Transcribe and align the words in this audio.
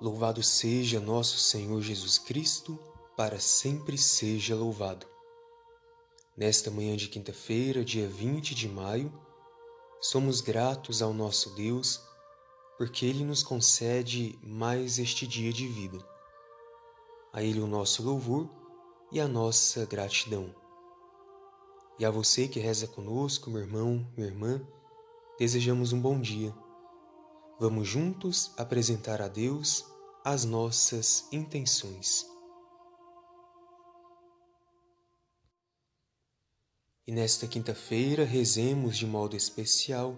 Louvado 0.00 0.44
seja 0.44 1.00
nosso 1.00 1.38
Senhor 1.38 1.82
Jesus 1.82 2.18
Cristo, 2.18 2.78
para 3.16 3.40
sempre 3.40 3.98
seja 3.98 4.54
louvado. 4.54 5.04
Nesta 6.36 6.70
manhã 6.70 6.96
de 6.96 7.08
quinta-feira, 7.08 7.84
dia 7.84 8.06
20 8.06 8.54
de 8.54 8.68
maio, 8.68 9.12
somos 10.00 10.40
gratos 10.40 11.02
ao 11.02 11.12
nosso 11.12 11.50
Deus 11.56 12.00
porque 12.76 13.06
Ele 13.06 13.24
nos 13.24 13.42
concede 13.42 14.38
mais 14.40 15.00
este 15.00 15.26
dia 15.26 15.52
de 15.52 15.66
vida. 15.66 15.98
A 17.32 17.42
Ele 17.42 17.60
o 17.60 17.66
nosso 17.66 18.00
louvor 18.00 18.48
e 19.10 19.18
a 19.18 19.26
nossa 19.26 19.84
gratidão. 19.84 20.54
E 21.98 22.04
a 22.04 22.10
você 22.10 22.46
que 22.46 22.60
reza 22.60 22.86
conosco, 22.86 23.50
meu 23.50 23.62
irmão, 23.62 24.08
minha 24.16 24.28
irmã, 24.28 24.64
desejamos 25.40 25.92
um 25.92 26.00
bom 26.00 26.20
dia 26.20 26.54
Vamos 27.60 27.88
juntos 27.88 28.52
apresentar 28.56 29.20
a 29.20 29.26
Deus 29.26 29.84
as 30.24 30.44
nossas 30.44 31.26
intenções. 31.32 32.24
E 37.04 37.10
nesta 37.10 37.48
quinta-feira 37.48 38.24
rezemos 38.24 38.96
de 38.96 39.06
modo 39.06 39.34
especial 39.34 40.14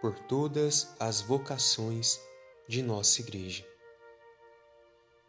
por 0.00 0.18
todas 0.26 0.92
as 0.98 1.20
vocações 1.20 2.18
de 2.68 2.82
nossa 2.82 3.20
Igreja. 3.20 3.64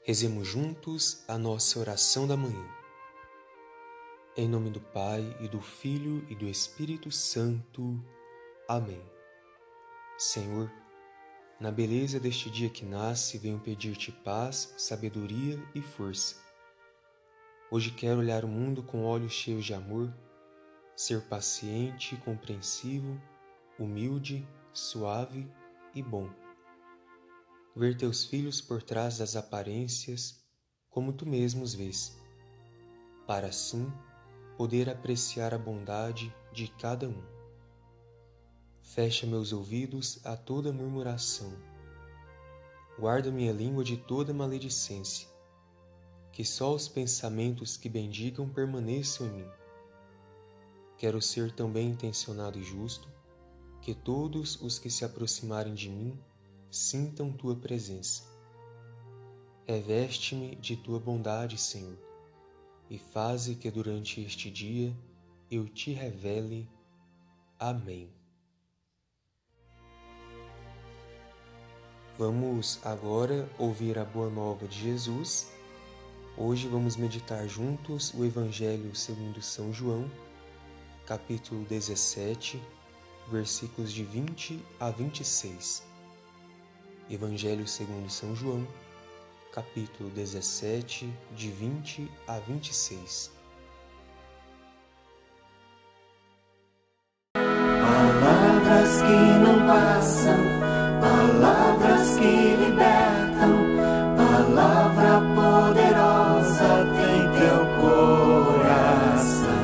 Rezemos 0.03 0.47
juntos 0.47 1.23
a 1.27 1.37
nossa 1.37 1.79
oração 1.79 2.25
da 2.25 2.35
manhã. 2.35 2.67
Em 4.35 4.49
nome 4.49 4.71
do 4.71 4.81
Pai 4.81 5.37
e 5.39 5.47
do 5.47 5.61
Filho 5.61 6.25
e 6.31 6.35
do 6.35 6.47
Espírito 6.47 7.11
Santo. 7.11 8.03
Amém. 8.67 9.03
Senhor, 10.17 10.71
na 11.59 11.71
beleza 11.71 12.19
deste 12.19 12.49
dia 12.49 12.69
que 12.69 12.85
nasce, 12.85 13.37
venho 13.37 13.59
pedir-te 13.59 14.11
paz, 14.11 14.73
sabedoria 14.77 15.61
e 15.73 15.81
força. 15.81 16.35
Hoje 17.71 17.91
quero 17.91 18.19
olhar 18.19 18.43
o 18.43 18.47
mundo 18.47 18.83
com 18.83 19.05
olhos 19.05 19.31
cheios 19.31 19.65
de 19.65 19.73
amor, 19.73 20.13
ser 20.95 21.21
paciente, 21.23 22.17
compreensivo, 22.17 23.19
humilde, 23.79 24.47
suave 24.71 25.49
e 25.95 26.01
bom. 26.01 26.29
Ver 27.75 27.97
teus 27.97 28.25
filhos 28.25 28.61
por 28.61 28.83
trás 28.83 29.17
das 29.17 29.35
aparências, 29.35 30.43
como 30.89 31.13
tu 31.13 31.25
mesmo 31.25 31.63
os 31.63 31.73
vês, 31.73 32.15
para 33.25 33.47
assim 33.47 33.91
poder 34.57 34.89
apreciar 34.89 35.53
a 35.53 35.57
bondade 35.57 36.33
de 36.51 36.67
cada 36.67 37.09
um. 37.09 37.32
Fecha 38.83 39.25
meus 39.25 39.51
ouvidos 39.51 40.19
a 40.23 40.35
toda 40.35 40.71
murmuração. 40.71 41.51
Guarda 42.99 43.31
minha 43.31 43.51
língua 43.51 43.83
de 43.83 43.97
toda 43.97 44.33
maledicência. 44.33 45.27
Que 46.31 46.45
só 46.45 46.75
os 46.75 46.87
pensamentos 46.87 47.75
que 47.75 47.89
bendigam 47.89 48.47
permaneçam 48.47 49.25
em 49.25 49.31
mim. 49.31 49.47
Quero 50.97 51.19
ser 51.21 51.51
tão 51.51 51.71
bem 51.71 51.89
intencionado 51.89 52.59
e 52.59 52.63
justo, 52.63 53.09
que 53.81 53.95
todos 53.95 54.61
os 54.61 54.77
que 54.77 54.91
se 54.91 55.03
aproximarem 55.03 55.73
de 55.73 55.89
mim 55.89 56.19
sintam 56.69 57.31
tua 57.31 57.55
presença. 57.55 58.23
Reveste-me 59.65 60.55
de 60.57 60.75
tua 60.75 60.99
bondade, 60.99 61.57
Senhor, 61.57 61.97
e 62.89 62.99
faze 62.99 63.55
que 63.55 63.71
durante 63.71 64.21
este 64.21 64.51
dia 64.51 64.95
eu 65.49 65.67
te 65.67 65.93
revele. 65.93 66.69
Amém. 67.57 68.22
Vamos 72.17 72.79
agora 72.83 73.49
ouvir 73.57 73.97
a 73.97 74.05
boa 74.05 74.29
nova 74.29 74.67
de 74.67 74.79
Jesus. 74.79 75.51
Hoje 76.37 76.67
vamos 76.67 76.95
meditar 76.95 77.47
juntos 77.47 78.13
o 78.13 78.23
Evangelho 78.23 78.95
segundo 78.95 79.41
São 79.41 79.73
João, 79.73 80.05
capítulo 81.07 81.65
17, 81.65 82.61
versículos 83.31 83.91
de 83.91 84.03
20 84.03 84.63
a 84.79 84.91
26. 84.91 85.83
Evangelho 87.09 87.67
segundo 87.67 88.07
São 88.11 88.35
João, 88.35 88.67
capítulo 89.51 90.11
17, 90.11 91.11
de 91.35 91.49
20 91.49 92.11
a 92.27 92.37
26. 92.37 93.31
Palavras 97.33 99.01
que 99.01 99.39
não 99.43 99.65
passam 99.65 100.53
palavras 101.01 101.72
que 102.03 102.57
libertam, 102.57 103.55
palavra 104.17 105.13
poderosa 105.35 106.71
tem 106.97 107.19
teu 107.39 107.59
coração. 107.79 109.63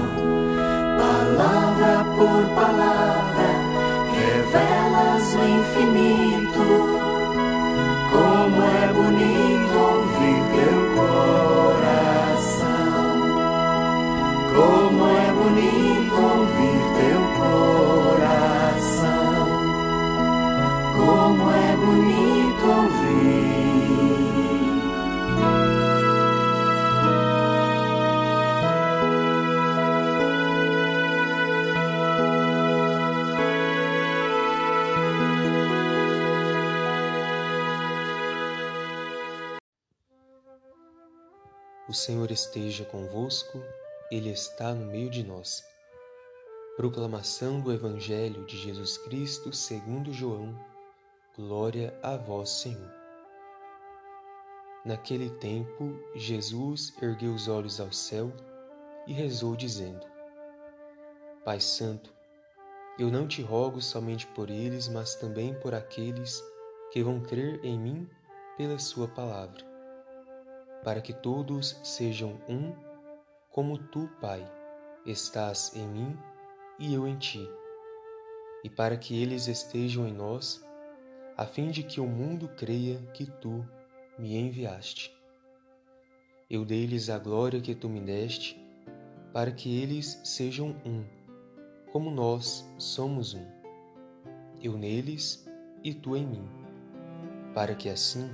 Palavra 0.98 1.94
por 2.16 2.42
palavra, 2.56 3.50
revelas 4.14 5.28
o 5.36 5.38
infinito. 5.60 6.68
Como 8.12 8.60
é 8.64 8.84
bonito 8.94 9.76
ouvir 9.78 10.42
teu 10.56 10.78
coração. 10.96 12.48
Como 14.56 15.02
é 15.10 15.28
bonito 15.34 16.16
ouvir 16.16 16.82
teu 17.00 17.22
coração. 18.22 19.10
Como 20.96 21.44
é 21.52 21.76
bonito 21.76 22.09
O 41.90 41.94
Senhor 41.94 42.30
esteja 42.30 42.86
convosco, 42.86 43.64
Ele 44.12 44.30
está 44.30 44.76
no 44.76 44.86
meio 44.86 45.10
de 45.10 45.24
nós. 45.24 45.66
Proclamação 46.78 47.60
do 47.60 47.74
Evangelho 47.74 48.46
de 48.46 48.60
Jesus 48.60 49.00
Cristo 49.00 49.52
segundo 49.52 50.14
João. 50.14 50.56
Glória 51.36 51.98
a 52.04 52.16
vós, 52.16 52.52
Senhor. 52.52 52.94
Naquele 54.86 55.32
tempo, 55.32 56.00
Jesus 56.14 56.94
ergueu 57.02 57.34
os 57.34 57.48
olhos 57.48 57.80
ao 57.80 57.92
céu 57.92 58.32
e 59.08 59.12
rezou, 59.12 59.56
dizendo: 59.56 60.06
Pai 61.44 61.60
Santo, 61.60 62.14
eu 63.00 63.10
não 63.10 63.28
te 63.28 63.42
rogo 63.42 63.82
somente 63.82 64.28
por 64.28 64.52
eles, 64.52 64.88
mas 64.88 65.16
também 65.16 65.60
por 65.60 65.74
aqueles 65.74 66.40
que 66.92 67.02
vão 67.02 67.20
crer 67.20 67.60
em 67.66 67.80
mim 67.80 68.08
pela 68.58 68.78
Sua 68.78 69.08
palavra, 69.08 69.66
para 70.84 71.02
que 71.02 71.14
todos 71.14 71.80
sejam 71.84 72.40
um, 72.48 72.74
como 73.52 73.78
tu, 73.78 74.10
Pai, 74.22 74.46
estás 75.06 75.76
em 75.76 75.88
mim 75.88 76.18
e 76.78 76.94
eu 76.94 77.08
em 77.08 77.18
ti, 77.18 77.50
e 78.64 78.70
para 78.70 78.98
que 78.98 79.22
eles 79.22 79.48
estejam 79.48 80.08
em 80.08 80.14
nós 80.14 80.66
a 81.38 81.46
fim 81.46 81.72
de 81.72 81.84
que 81.84 82.02
o 82.02 82.06
mundo 82.06 82.50
creia 82.50 83.00
que 83.14 83.26
tu 83.26 83.66
me 84.18 84.36
enviaste. 84.36 85.16
Eu 86.50 86.66
dei-lhes 86.66 87.10
a 87.10 87.18
glória 87.18 87.62
que 87.62 87.74
tu 87.74 87.88
me 87.88 88.02
deste, 88.02 88.60
para 89.32 89.52
que 89.52 89.82
eles 89.82 90.20
sejam 90.24 90.76
um, 90.86 91.06
como 91.92 92.12
nós 92.12 92.66
somos 92.78 93.34
um. 93.34 93.46
Eu 94.62 94.78
neles 94.78 95.48
e 95.84 95.94
tu 95.94 96.16
em 96.16 96.26
mim, 96.26 96.50
para 97.54 97.74
que 97.76 97.88
assim 97.88 98.30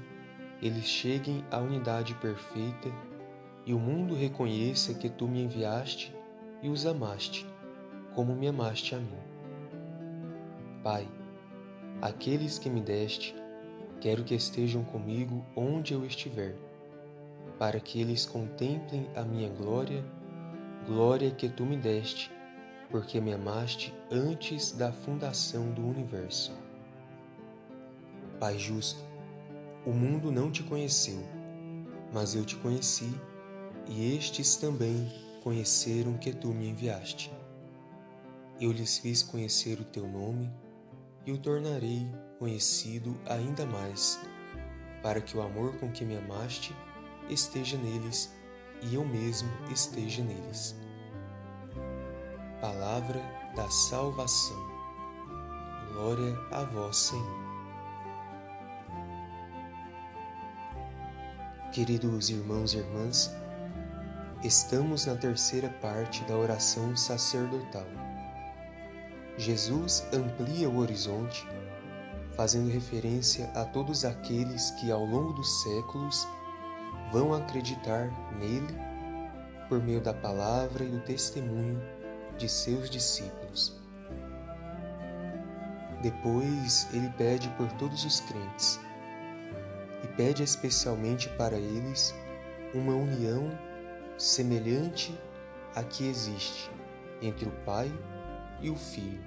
eles 0.61 0.85
cheguem 0.85 1.43
à 1.51 1.59
unidade 1.59 2.13
perfeita 2.15 2.89
e 3.65 3.73
o 3.73 3.79
mundo 3.79 4.15
reconheça 4.15 4.93
que 4.93 5.09
tu 5.09 5.27
me 5.27 5.43
enviaste 5.43 6.15
e 6.61 6.69
os 6.69 6.85
amaste, 6.85 7.45
como 8.13 8.35
me 8.35 8.47
amaste 8.47 8.95
a 8.95 8.99
mim. 8.99 9.25
Pai, 10.83 11.07
Aqueles 12.01 12.59
que 12.59 12.69
me 12.69 12.81
deste, 12.81 13.33
quero 14.01 14.23
que 14.23 14.35
estejam 14.35 14.83
comigo 14.83 15.43
onde 15.55 15.93
eu 15.93 16.05
estiver, 16.05 16.55
para 17.57 17.79
que 17.79 18.01
eles 18.01 18.25
contemplem 18.25 19.09
a 19.15 19.23
minha 19.23 19.49
glória, 19.49 20.03
glória 20.85 21.31
que 21.31 21.47
tu 21.47 21.65
me 21.65 21.77
deste, 21.77 22.29
porque 22.91 23.19
me 23.21 23.33
amaste 23.33 23.93
antes 24.11 24.73
da 24.73 24.91
fundação 24.91 25.71
do 25.71 25.87
universo. 25.87 26.53
Pai 28.39 28.59
justo, 28.59 29.01
o 29.85 29.91
mundo 29.91 30.31
não 30.31 30.49
te 30.49 30.63
conheceu, 30.63 31.23
mas 32.11 32.33
eu 32.33 32.43
te 32.43 32.55
conheci, 32.55 33.13
e 33.87 34.15
estes 34.15 34.55
também 34.55 35.11
conheceram 35.43 36.17
que 36.17 36.33
tu 36.33 36.47
me 36.47 36.69
enviaste. 36.69 37.31
Eu 38.59 38.71
lhes 38.71 38.97
fiz 38.97 39.21
conhecer 39.21 39.79
o 39.79 39.83
teu 39.83 40.07
nome 40.07 40.51
e 41.25 41.31
o 41.31 41.37
tornarei 41.37 42.07
conhecido 42.39 43.15
ainda 43.27 43.65
mais, 43.65 44.19
para 45.03 45.21
que 45.21 45.37
o 45.37 45.41
amor 45.41 45.77
com 45.77 45.91
que 45.91 46.03
me 46.03 46.17
amaste 46.17 46.75
esteja 47.29 47.77
neles 47.77 48.33
e 48.81 48.95
eu 48.95 49.05
mesmo 49.05 49.49
esteja 49.71 50.23
neles. 50.23 50.75
Palavra 52.59 53.21
da 53.55 53.69
salvação. 53.69 54.57
Glória 55.93 56.35
a 56.51 56.63
vós, 56.63 56.97
Senhor. 56.97 57.44
Queridos 61.75 62.29
irmãos 62.29 62.73
e 62.73 62.77
irmãs, 62.77 63.35
estamos 64.41 65.07
na 65.07 65.15
terceira 65.17 65.67
parte 65.81 66.23
da 66.23 66.33
oração 66.33 66.95
sacerdotal. 66.95 67.83
Jesus 69.37 70.07
amplia 70.13 70.69
o 70.69 70.77
horizonte, 70.77 71.45
fazendo 72.33 72.71
referência 72.71 73.51
a 73.53 73.65
todos 73.65 74.05
aqueles 74.05 74.71
que 74.79 74.89
ao 74.89 75.03
longo 75.03 75.33
dos 75.33 75.63
séculos 75.63 76.25
vão 77.11 77.33
acreditar 77.33 78.09
nele 78.39 78.73
por 79.67 79.83
meio 79.83 79.99
da 79.99 80.13
palavra 80.13 80.85
e 80.85 80.87
do 80.87 81.01
testemunho 81.01 81.81
de 82.37 82.47
seus 82.47 82.89
discípulos. 82.89 83.77
Depois 86.01 86.87
ele 86.93 87.09
pede 87.17 87.49
por 87.57 87.69
todos 87.73 88.05
os 88.05 88.21
crentes 88.21 88.79
pede 90.15 90.43
especialmente 90.43 91.29
para 91.29 91.57
eles 91.57 92.13
uma 92.73 92.93
união 92.93 93.57
semelhante 94.17 95.17
à 95.75 95.83
que 95.83 96.07
existe 96.07 96.69
entre 97.21 97.47
o 97.47 97.51
Pai 97.63 97.91
e 98.61 98.69
o 98.69 98.75
Filho. 98.75 99.23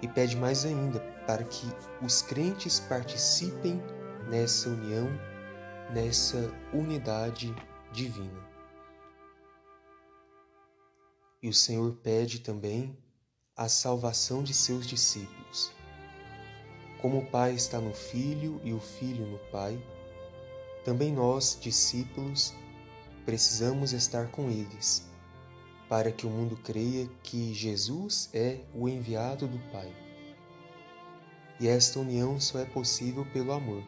E 0.00 0.08
pede 0.08 0.36
mais 0.36 0.64
ainda 0.64 1.00
para 1.26 1.44
que 1.44 1.66
os 2.02 2.22
crentes 2.22 2.78
participem 2.78 3.82
nessa 4.28 4.68
união, 4.68 5.08
nessa 5.92 6.52
unidade 6.72 7.54
divina. 7.92 8.46
E 11.42 11.48
o 11.48 11.54
Senhor 11.54 11.92
pede 11.96 12.40
também 12.40 12.96
a 13.56 13.68
salvação 13.68 14.42
de 14.42 14.54
seus 14.54 14.86
discípulos. 14.86 15.72
Como 17.00 17.18
o 17.18 17.26
Pai 17.26 17.54
está 17.54 17.80
no 17.80 17.94
Filho 17.94 18.60
e 18.64 18.72
o 18.72 18.80
Filho 18.80 19.24
no 19.24 19.38
Pai, 19.50 19.80
também 20.84 21.12
nós, 21.12 21.56
discípulos, 21.60 22.54
precisamos 23.24 23.92
estar 23.92 24.28
com 24.30 24.50
eles, 24.50 25.06
para 25.88 26.10
que 26.10 26.26
o 26.26 26.30
mundo 26.30 26.56
creia 26.56 27.08
que 27.22 27.54
Jesus 27.54 28.30
é 28.32 28.60
o 28.74 28.88
enviado 28.88 29.46
do 29.46 29.58
Pai. 29.70 29.92
E 31.60 31.68
esta 31.68 32.00
união 32.00 32.40
só 32.40 32.58
é 32.58 32.64
possível 32.64 33.24
pelo 33.32 33.52
amor, 33.52 33.82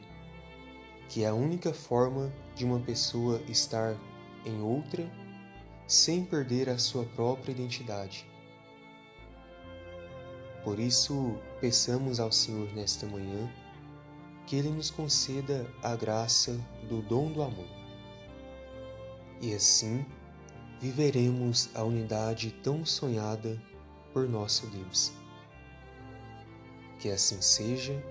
que 1.09 1.25
é 1.25 1.29
a 1.29 1.35
única 1.35 1.73
forma 1.73 2.33
de 2.55 2.65
uma 2.65 2.79
pessoa 2.79 3.41
estar 3.49 3.97
em 4.45 4.63
outra 4.63 5.11
sem 5.87 6.25
perder 6.25 6.69
a 6.69 6.79
sua 6.79 7.05
própria 7.05 7.51
identidade. 7.51 8.30
Por 10.65 10.79
isso, 10.79 11.37
peçamos 11.61 12.21
ao 12.21 12.31
Senhor 12.31 12.71
nesta 12.75 13.07
manhã 13.07 13.51
que 14.47 14.57
Ele 14.57 14.69
nos 14.69 14.91
conceda 14.91 15.67
a 15.83 15.95
graça 15.95 16.59
do 16.89 17.01
dom 17.01 17.31
do 17.31 17.43
amor. 17.43 17.69
E 19.41 19.55
assim 19.55 20.05
viveremos 20.81 21.71
a 21.75 21.83
unidade 21.83 22.51
tão 22.63 22.85
sonhada 22.85 23.61
por 24.13 24.29
nosso 24.29 24.67
Deus. 24.67 25.13
Que 26.99 27.11
assim 27.11 27.41
seja. 27.41 28.05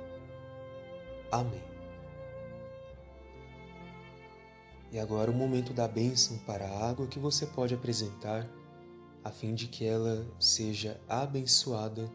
Amém. 1.32 1.62
E 4.92 4.98
agora 4.98 5.30
o 5.30 5.34
momento 5.34 5.72
da 5.72 5.88
bênção 5.88 6.38
para 6.40 6.66
a 6.66 6.90
água 6.90 7.06
que 7.06 7.20
você 7.20 7.46
pode 7.46 7.76
apresentar, 7.76 8.50
a 9.24 9.30
fim 9.30 9.54
de 9.54 9.68
que 9.68 9.86
ela 9.86 10.26
seja 10.40 11.00
abençoada 11.08 12.10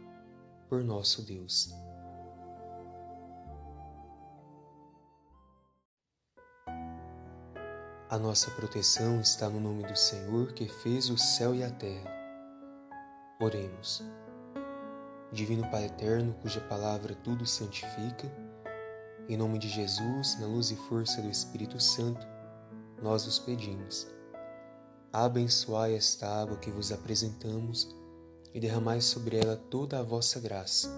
por 0.68 0.82
nosso 0.82 1.22
Deus. 1.22 1.74
A 8.08 8.18
nossa 8.18 8.50
proteção 8.52 9.20
está 9.20 9.48
no 9.48 9.58
nome 9.58 9.82
do 9.82 9.96
Senhor 9.96 10.52
que 10.52 10.68
fez 10.68 11.10
o 11.10 11.18
céu 11.18 11.54
e 11.54 11.64
a 11.64 11.70
terra. 11.70 12.10
Oremos. 13.40 14.04
Divino 15.32 15.68
Pai 15.68 15.86
eterno, 15.86 16.32
cuja 16.40 16.60
palavra 16.60 17.14
tudo 17.14 17.44
santifica, 17.44 18.30
em 19.28 19.36
nome 19.36 19.58
de 19.58 19.68
Jesus, 19.68 20.38
na 20.38 20.46
luz 20.46 20.70
e 20.70 20.76
força 20.76 21.20
do 21.20 21.28
Espírito 21.28 21.80
Santo, 21.80 22.24
nós 23.02 23.26
os 23.26 23.38
pedimos. 23.38 24.06
Abençoai 25.12 25.94
esta 25.94 26.28
água 26.28 26.56
que 26.58 26.70
vos 26.70 26.92
apresentamos 26.92 27.88
e 28.54 28.60
derramai 28.60 29.00
sobre 29.00 29.36
ela 29.36 29.56
toda 29.56 29.98
a 29.98 30.02
vossa 30.02 30.38
graça, 30.38 30.88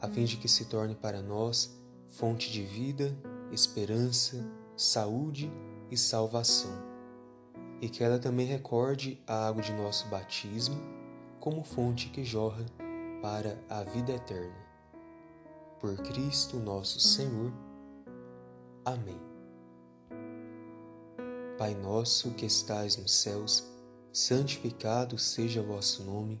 a 0.00 0.08
fim 0.08 0.24
de 0.24 0.36
que 0.36 0.48
se 0.48 0.66
torne 0.66 0.94
para 0.94 1.20
nós 1.20 1.76
fonte 2.08 2.50
de 2.50 2.62
vida, 2.62 3.16
esperança, 3.52 4.48
saúde 4.76 5.52
e 5.90 5.96
salvação, 5.96 6.72
e 7.80 7.88
que 7.88 8.04
ela 8.04 8.18
também 8.18 8.46
recorde 8.46 9.22
a 9.26 9.48
água 9.48 9.62
de 9.62 9.72
nosso 9.72 10.08
batismo 10.08 10.76
como 11.40 11.64
fonte 11.64 12.08
que 12.08 12.24
jorra 12.24 12.64
para 13.20 13.58
a 13.68 13.82
vida 13.82 14.12
eterna. 14.12 14.70
Por 15.78 15.96
Cristo 15.96 16.58
nosso 16.58 17.00
Senhor. 17.00 17.52
Amém. 18.84 19.20
Pai 21.56 21.74
nosso 21.74 22.30
que 22.32 22.46
estais 22.46 22.96
nos 22.96 23.12
céus, 23.12 23.66
santificado 24.12 25.18
seja 25.18 25.60
o 25.60 25.66
vosso 25.66 26.04
nome, 26.04 26.40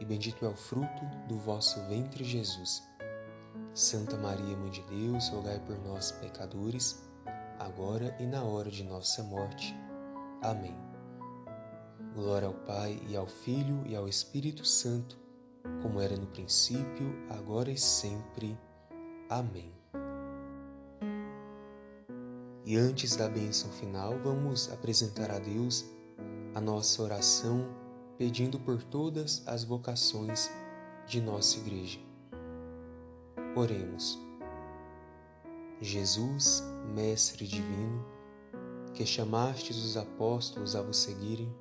e 0.00 0.04
bendito 0.04 0.44
é 0.44 0.48
o 0.48 0.56
fruto 0.56 1.04
do 1.26 1.36
vosso 1.38 1.80
ventre, 1.86 2.24
Jesus. 2.24 2.82
Santa 3.74 4.16
Maria, 4.16 4.56
Mãe 4.56 4.70
de 4.70 4.82
Deus, 4.82 5.28
rogai 5.28 5.58
por 5.60 5.78
nós, 5.78 6.12
pecadores, 6.12 7.02
agora 7.58 8.16
e 8.18 8.26
na 8.26 8.42
hora 8.42 8.70
de 8.70 8.84
nossa 8.84 9.22
morte. 9.22 9.74
Amém. 10.42 10.76
Glória 12.14 12.48
ao 12.48 12.54
Pai, 12.54 13.00
e 13.08 13.16
ao 13.16 13.26
Filho, 13.26 13.82
e 13.86 13.94
ao 13.94 14.08
Espírito 14.08 14.64
Santo, 14.64 15.18
como 15.82 16.00
era 16.00 16.16
no 16.16 16.26
princípio, 16.26 17.14
agora 17.28 17.70
e 17.70 17.76
sempre. 17.76 18.58
Amém. 19.28 19.72
E 22.64 22.76
antes 22.76 23.14
da 23.14 23.28
bênção 23.28 23.70
final, 23.70 24.18
vamos 24.24 24.72
apresentar 24.72 25.30
a 25.30 25.38
Deus 25.38 25.84
a 26.54 26.60
nossa 26.60 27.02
oração 27.02 27.85
pedindo 28.18 28.58
por 28.58 28.82
todas 28.82 29.42
as 29.46 29.64
vocações 29.64 30.50
de 31.06 31.20
nossa 31.20 31.58
igreja. 31.58 31.98
Oremos. 33.54 34.18
Jesus, 35.80 36.62
Mestre 36.94 37.46
Divino, 37.46 38.04
que 38.94 39.04
chamastes 39.04 39.76
os 39.76 39.96
apóstolos 39.96 40.74
a 40.74 40.80
vos 40.80 40.96
seguirem, 40.96 41.54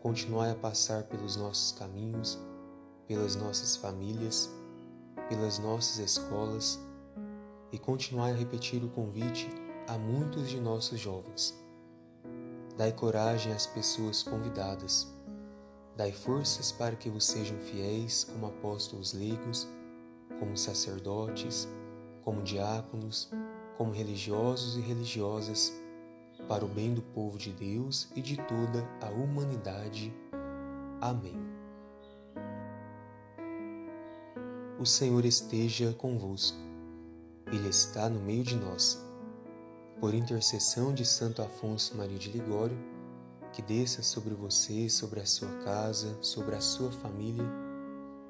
continuai 0.00 0.52
a 0.52 0.54
passar 0.54 1.04
pelos 1.04 1.34
nossos 1.34 1.72
caminhos, 1.72 2.38
pelas 3.08 3.34
nossas 3.34 3.76
famílias, 3.76 4.48
pelas 5.28 5.58
nossas 5.58 5.98
escolas 5.98 6.78
e 7.72 7.78
continuai 7.78 8.32
a 8.32 8.36
repetir 8.36 8.82
o 8.84 8.88
convite 8.88 9.48
a 9.88 9.98
muitos 9.98 10.48
de 10.48 10.60
nossos 10.60 11.00
jovens. 11.00 11.58
Dai 12.76 12.92
coragem 12.92 13.52
às 13.52 13.66
pessoas 13.66 14.22
convidadas. 14.22 15.17
Dai 15.98 16.12
forças 16.12 16.70
para 16.70 16.94
que 16.94 17.10
vos 17.10 17.26
sejam 17.26 17.58
fiéis 17.58 18.22
como 18.22 18.46
apóstolos 18.46 19.12
leigos, 19.12 19.66
como 20.38 20.56
sacerdotes, 20.56 21.68
como 22.22 22.40
diáconos, 22.40 23.28
como 23.76 23.90
religiosos 23.90 24.76
e 24.76 24.80
religiosas, 24.80 25.72
para 26.46 26.64
o 26.64 26.68
bem 26.68 26.94
do 26.94 27.02
povo 27.02 27.36
de 27.36 27.52
Deus 27.52 28.12
e 28.14 28.22
de 28.22 28.36
toda 28.36 28.88
a 29.00 29.10
humanidade. 29.10 30.14
Amém. 31.00 31.36
O 34.78 34.86
Senhor 34.86 35.24
esteja 35.24 35.92
convosco. 35.94 36.58
Ele 37.48 37.68
está 37.68 38.08
no 38.08 38.20
meio 38.20 38.44
de 38.44 38.54
nós. 38.54 39.04
Por 39.98 40.14
intercessão 40.14 40.94
de 40.94 41.04
Santo 41.04 41.42
Afonso 41.42 41.96
Maria 41.96 42.18
de 42.18 42.30
Ligório, 42.30 42.78
que 43.52 43.62
desça 43.62 44.02
sobre 44.02 44.34
você, 44.34 44.88
sobre 44.88 45.20
a 45.20 45.26
sua 45.26 45.50
casa, 45.64 46.16
sobre 46.22 46.54
a 46.54 46.60
sua 46.60 46.90
família, 46.90 47.44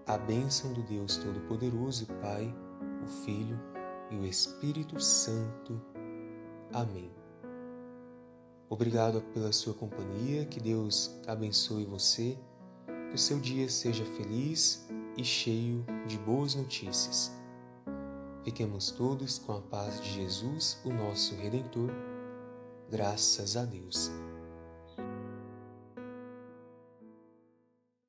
a 0.06 0.16
bênção 0.16 0.72
do 0.72 0.82
Deus 0.82 1.16
Todo-Poderoso, 1.16 2.06
Pai, 2.20 2.54
o 3.04 3.06
Filho 3.24 3.58
e 4.10 4.16
o 4.16 4.24
Espírito 4.24 5.00
Santo. 5.00 5.80
Amém. 6.72 7.10
Obrigado 8.70 9.22
pela 9.32 9.52
sua 9.52 9.72
companhia, 9.72 10.44
que 10.44 10.60
Deus 10.60 11.18
abençoe 11.26 11.84
você, 11.84 12.38
que 13.08 13.14
o 13.14 13.18
seu 13.18 13.40
dia 13.40 13.68
seja 13.68 14.04
feliz 14.04 14.86
e 15.16 15.24
cheio 15.24 15.84
de 16.06 16.18
boas 16.18 16.54
notícias. 16.54 17.32
Fiquemos 18.44 18.90
todos 18.90 19.38
com 19.38 19.52
a 19.52 19.60
paz 19.60 20.00
de 20.00 20.10
Jesus, 20.10 20.78
o 20.84 20.90
nosso 20.90 21.34
Redentor. 21.34 21.90
Graças 22.90 23.56
a 23.56 23.64
Deus. 23.64 24.10